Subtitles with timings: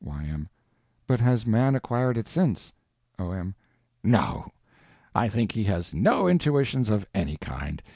[0.03, 0.49] Y.M.
[1.05, 2.73] But has man acquired it since?
[3.19, 3.53] O.M.
[4.03, 4.51] No.
[5.13, 7.83] I think he has no intuitions of any kind.